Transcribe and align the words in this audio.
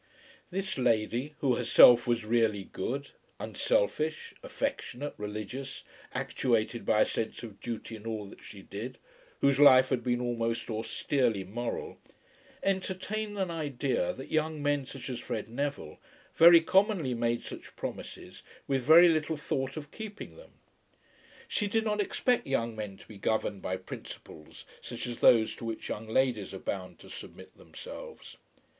This 0.49 0.79
lady, 0.79 1.35
who 1.41 1.55
herself 1.57 2.07
was 2.07 2.25
really 2.25 2.63
good, 2.63 3.11
unselfish, 3.39 4.33
affectionate, 4.41 5.13
religious, 5.15 5.83
actuated 6.11 6.87
by 6.87 7.01
a 7.01 7.05
sense 7.05 7.43
of 7.43 7.59
duty 7.61 7.95
in 7.97 8.07
all 8.07 8.25
that 8.31 8.43
she 8.43 8.63
did, 8.63 8.97
whose 9.41 9.59
life 9.59 9.89
had 9.89 10.03
been 10.03 10.19
almost 10.19 10.71
austerely 10.71 11.43
moral, 11.43 11.99
entertained 12.63 13.37
an 13.37 13.51
idea 13.51 14.11
that 14.13 14.31
young 14.31 14.63
men, 14.63 14.87
such 14.87 15.07
as 15.07 15.19
Fred 15.19 15.47
Neville, 15.47 15.99
very 16.33 16.61
commonly 16.61 17.13
made 17.13 17.43
such 17.43 17.75
promises 17.75 18.41
with 18.67 18.81
very 18.81 19.07
little 19.09 19.37
thought 19.37 19.77
of 19.77 19.91
keeping 19.91 20.35
them. 20.35 20.53
She 21.47 21.67
did 21.67 21.83
not 21.85 22.01
expect 22.01 22.47
young 22.47 22.75
men 22.75 22.97
to 22.97 23.07
be 23.07 23.19
governed 23.19 23.61
by 23.61 23.77
principles 23.77 24.65
such 24.81 25.05
as 25.05 25.19
those 25.19 25.55
to 25.57 25.65
which 25.65 25.89
young 25.89 26.07
ladies 26.07 26.55
are 26.55 26.57
bound 26.57 26.97
to 27.01 27.07
submit 27.11 27.55
themselves. 27.55 28.37